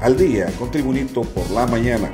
[0.00, 2.08] Al día con Tribunito por la mañana.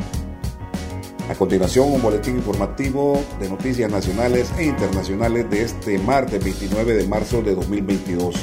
[1.29, 7.07] A continuación, un boletín informativo de noticias nacionales e internacionales de este martes 29 de
[7.07, 8.37] marzo de 2022.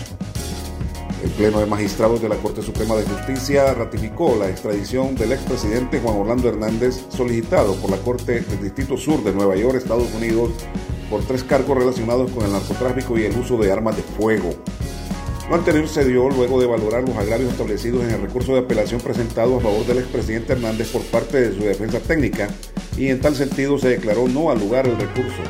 [1.23, 5.99] El Pleno de Magistrados de la Corte Suprema de Justicia ratificó la extradición del expresidente
[5.99, 10.51] Juan Orlando Hernández solicitado por la Corte del Distrito Sur de Nueva York, Estados Unidos,
[11.09, 14.51] por tres cargos relacionados con el narcotráfico y el uso de armas de fuego.
[15.49, 19.01] Lo anterior se dio luego de valorar los agravios establecidos en el recurso de apelación
[19.01, 22.47] presentado a favor del expresidente Hernández por parte de su defensa técnica
[22.97, 25.41] y en tal sentido se declaró no al lugar el recurso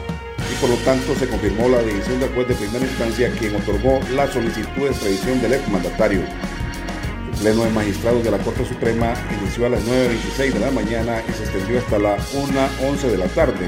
[0.52, 4.00] y por lo tanto se confirmó la decisión del juez de primera instancia quien otorgó
[4.16, 6.22] la solicitud de extradición del exmandatario.
[6.22, 11.22] El Pleno de Magistrados de la Corte Suprema inició a las 9.26 de la mañana
[11.28, 13.68] y se extendió hasta las 1.11 de la tarde,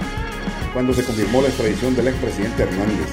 [0.73, 3.09] cuando se confirmó la extradición del expresidente Hernández.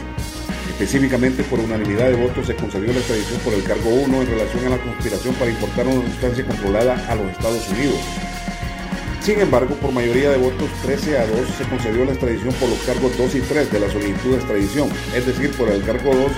[0.80, 4.64] Específicamente por unanimidad de votos se concedió la extradición por el cargo 1 en relación
[4.64, 8.00] a la conspiración para importar una sustancia controlada a los Estados Unidos.
[9.20, 12.78] Sin embargo, por mayoría de votos 13 a 2 se concedió la extradición por los
[12.78, 16.32] cargos 2 y 3 de la solicitud de extradición, es decir, por el cargo 2,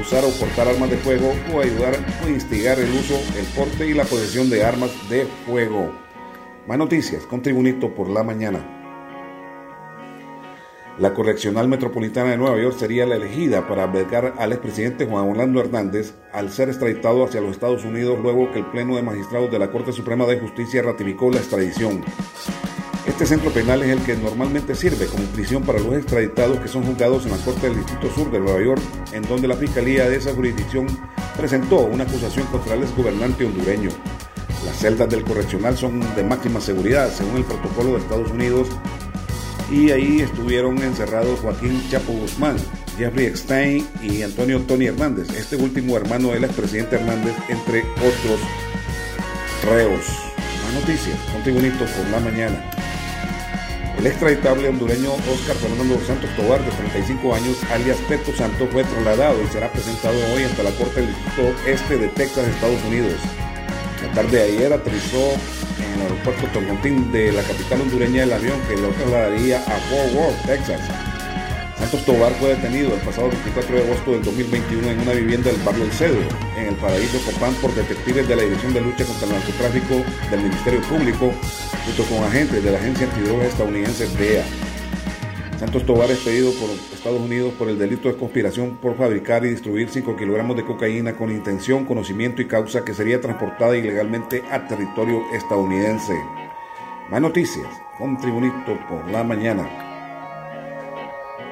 [0.00, 3.94] usar o portar armas de fuego o ayudar o instigar el uso, el porte y
[3.94, 5.92] la posesión de armas de fuego.
[6.68, 8.79] Más noticias con Tribunito por la mañana.
[11.00, 15.58] La Correccional Metropolitana de Nueva York sería la elegida para albergar al expresidente Juan Orlando
[15.58, 19.58] Hernández al ser extraditado hacia los Estados Unidos luego que el Pleno de Magistrados de
[19.58, 22.04] la Corte Suprema de Justicia ratificó la extradición.
[23.06, 26.84] Este centro penal es el que normalmente sirve como prisión para los extraditados que son
[26.84, 28.82] juzgados en la Corte del Distrito Sur de Nueva York,
[29.12, 30.86] en donde la Fiscalía de esa jurisdicción
[31.34, 33.88] presentó una acusación contra el exgobernante hondureño.
[34.66, 38.68] Las celdas del correccional son de máxima seguridad, según el protocolo de Estados Unidos
[39.70, 42.56] y ahí estuvieron encerrados Joaquín Chapo Guzmán,
[42.98, 48.40] Jeffrey Epstein y Antonio Tony Hernández, este último hermano del expresidente Hernández, entre otros
[49.64, 50.04] reos.
[50.64, 52.70] Más noticias, con Tribunito por la mañana.
[53.98, 59.36] El extraditable hondureño Oscar Fernando Santos Tobar, de 35 años, alias Peto Santos, fue trasladado
[59.42, 63.14] y será presentado hoy ante la Corte del Distrito Este de Texas, Estados Unidos.
[64.02, 65.34] La tarde de ayer aterrizó
[65.92, 70.14] en el aeropuerto Toncontín de la capital hondureña el avión que lo trasladaría a Fort
[70.14, 70.80] Worth, Texas.
[71.78, 75.60] Santos Tobar fue detenido el pasado 24 de agosto del 2021 en una vivienda del
[75.62, 76.20] barrio El Cedro,
[76.56, 80.40] en el paraíso Copán, por detectives de la Dirección de Lucha contra el Narcotráfico del
[80.42, 81.32] Ministerio Público,
[81.86, 84.44] junto con agentes de la agencia antidroga estadounidense DEA.
[85.60, 89.50] Santos Tobar es pedido por Estados Unidos por el delito de conspiración por fabricar y
[89.50, 94.66] distribuir 5 kilogramos de cocaína con intención, conocimiento y causa que sería transportada ilegalmente a
[94.66, 96.14] territorio estadounidense.
[97.10, 97.66] Más noticias
[97.98, 99.68] con Tribunito por la mañana.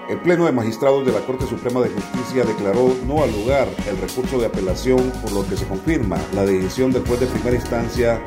[0.09, 3.99] El Pleno de Magistrados de la Corte Suprema de Justicia declaró no al lugar el
[3.99, 8.23] recurso de apelación, por lo que se confirma la decisión del juez de primera instancia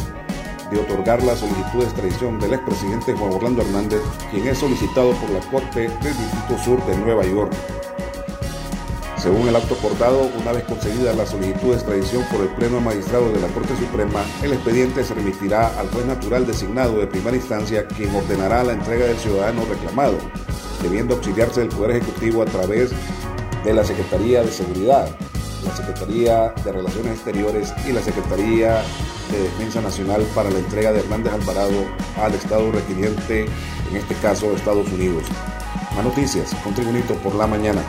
[0.71, 4.01] de otorgar la solicitud de extradición del expresidente Juan Orlando Hernández,
[4.31, 7.53] quien es solicitado por la Corte del Distrito Sur de Nueva York.
[9.17, 12.81] Según el acto acordado, una vez concedida la solicitud de extradición por el Pleno de
[12.81, 17.37] Magistrados de la Corte Suprema, el expediente se remitirá al juez natural designado de primera
[17.37, 20.17] instancia, quien ordenará la entrega del ciudadano reclamado,
[20.81, 22.91] debiendo auxiliarse del Poder Ejecutivo a través
[23.63, 25.07] de la Secretaría de Seguridad,
[25.63, 28.81] la Secretaría de Relaciones Exteriores y la Secretaría
[29.31, 31.85] de Defensa Nacional para la entrega de Hernández Alvarado
[32.17, 33.45] al Estado requiriente,
[33.89, 35.23] en este caso Estados Unidos.
[35.95, 37.81] Más noticias, con Tribunito por la mañana.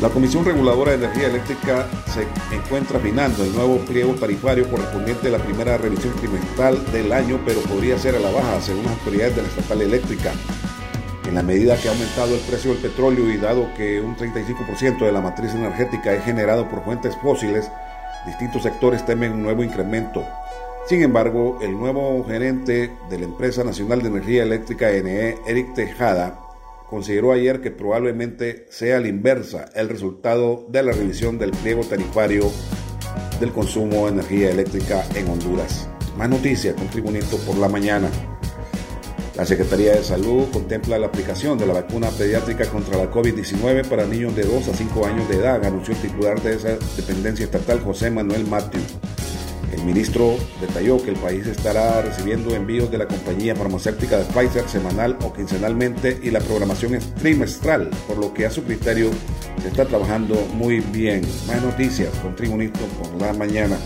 [0.00, 2.26] La Comisión Reguladora de Energía Eléctrica se
[2.56, 7.60] encuentra afinando el nuevo pliego tarifario correspondiente a la primera revisión trimestral del año, pero
[7.60, 10.32] podría ser a la baja según las autoridades de la estatal eléctrica.
[11.28, 15.04] En la medida que ha aumentado el precio del petróleo y dado que un 35%
[15.04, 17.70] de la matriz energética es generado por fuentes fósiles,
[18.26, 20.24] distintos sectores temen un nuevo incremento.
[20.86, 26.38] Sin embargo, el nuevo gerente de la Empresa Nacional de Energía Eléctrica NE, Eric Tejada,
[26.88, 32.50] consideró ayer que probablemente sea la inversa el resultado de la revisión del pliego tarifario
[33.38, 35.88] del consumo de energía eléctrica en Honduras.
[36.16, 38.10] Más noticias con Tribunito por la mañana.
[39.40, 44.04] La Secretaría de Salud contempla la aplicación de la vacuna pediátrica contra la COVID-19 para
[44.04, 47.80] niños de 2 a 5 años de edad, anunció el titular de esa dependencia estatal,
[47.80, 48.82] José Manuel Matthew.
[49.72, 54.68] El ministro detalló que el país estará recibiendo envíos de la compañía farmacéutica de Pfizer
[54.68, 59.08] semanal o quincenalmente y la programación es trimestral, por lo que a su criterio
[59.62, 61.22] se está trabajando muy bien.
[61.46, 63.78] Más noticias con Tribunito por la mañana.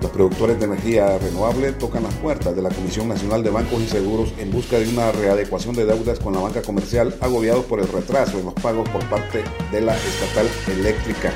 [0.00, 3.88] Los productores de energía renovable tocan las puertas de la Comisión Nacional de Bancos y
[3.88, 7.88] Seguros en busca de una readecuación de deudas con la banca comercial, agobiados por el
[7.88, 9.42] retraso en los pagos por parte
[9.72, 11.32] de la estatal eléctrica.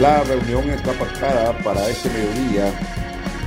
[0.00, 2.74] La reunión está pactada para este mediodía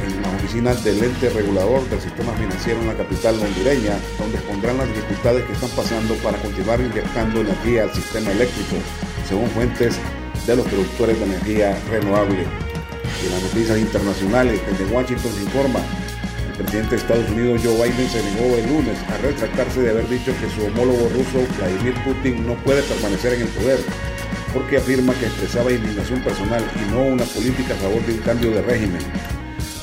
[0.05, 4.77] en las oficinas del ente regulador del sistema financiero en la capital hondureña, donde expondrán
[4.77, 8.77] las dificultades que están pasando para continuar inyectando energía al sistema eléctrico,
[9.27, 9.97] según fuentes
[10.47, 12.62] de los productores de energía renovable.
[13.21, 15.79] En las noticias internacionales, desde Washington se informa,
[16.49, 20.09] el presidente de Estados Unidos Joe Biden se negó el lunes a retractarse de haber
[20.09, 23.79] dicho que su homólogo ruso Vladimir Putin no puede permanecer en el poder
[24.53, 28.51] porque afirma que expresaba indignación personal y no una política a favor de un cambio
[28.51, 29.01] de régimen.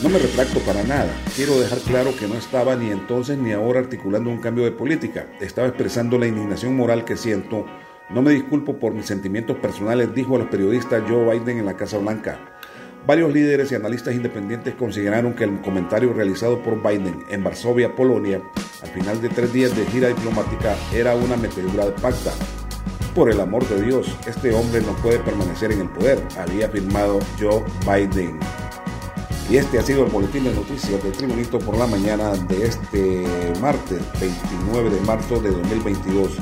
[0.02, 1.10] No me retracto para nada.
[1.34, 5.26] Quiero dejar claro que no estaba ni entonces ni ahora articulando un cambio de política.
[5.40, 7.66] Estaba expresando la indignación moral que siento.
[8.10, 11.76] No me disculpo por mis sentimientos personales, dijo a los periodistas Joe Biden en la
[11.76, 12.59] Casa Blanca.
[13.06, 18.42] Varios líderes y analistas independientes consideraron que el comentario realizado por Biden en Varsovia, Polonia,
[18.82, 22.32] al final de tres días de gira diplomática, era una metedura de pacta.
[23.14, 27.18] Por el amor de Dios, este hombre no puede permanecer en el poder, había afirmado
[27.40, 28.38] Joe Biden.
[29.50, 33.24] Y este ha sido el boletín de noticias de Tribunito por la mañana de este
[33.60, 36.38] martes 29 de marzo de 2022.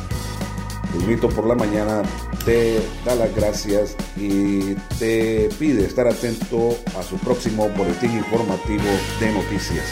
[0.92, 2.02] Tribunito por la mañana
[2.44, 8.84] te da las gracias y te pide estar atento a su próximo boletín informativo
[9.20, 9.84] de noticias.